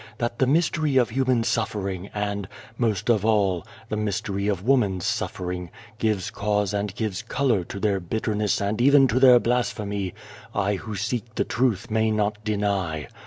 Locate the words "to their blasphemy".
9.09-10.15